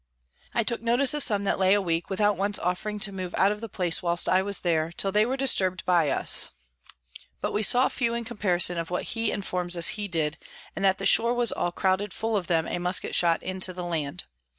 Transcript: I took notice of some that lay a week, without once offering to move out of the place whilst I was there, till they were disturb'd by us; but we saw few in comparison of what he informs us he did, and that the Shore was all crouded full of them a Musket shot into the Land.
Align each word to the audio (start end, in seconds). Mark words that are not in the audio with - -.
I 0.55 0.63
took 0.63 0.81
notice 0.81 1.13
of 1.13 1.21
some 1.21 1.43
that 1.43 1.59
lay 1.59 1.75
a 1.75 1.79
week, 1.79 2.09
without 2.09 2.35
once 2.35 2.57
offering 2.57 2.99
to 3.01 3.11
move 3.11 3.35
out 3.37 3.51
of 3.51 3.61
the 3.61 3.69
place 3.69 4.01
whilst 4.01 4.27
I 4.27 4.41
was 4.41 4.61
there, 4.61 4.91
till 4.91 5.11
they 5.11 5.27
were 5.27 5.37
disturb'd 5.37 5.85
by 5.85 6.09
us; 6.09 6.49
but 7.39 7.51
we 7.53 7.61
saw 7.61 7.87
few 7.87 8.15
in 8.15 8.23
comparison 8.25 8.79
of 8.79 8.89
what 8.89 9.03
he 9.13 9.29
informs 9.31 9.77
us 9.77 9.89
he 9.89 10.07
did, 10.07 10.39
and 10.75 10.83
that 10.83 10.97
the 10.97 11.05
Shore 11.05 11.35
was 11.35 11.51
all 11.51 11.71
crouded 11.71 12.13
full 12.15 12.35
of 12.35 12.47
them 12.47 12.67
a 12.67 12.79
Musket 12.79 13.13
shot 13.13 13.43
into 13.43 13.73
the 13.73 13.83
Land. 13.85 14.23